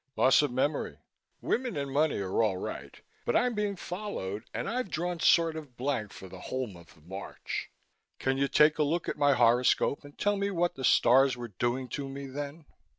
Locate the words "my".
9.15-9.33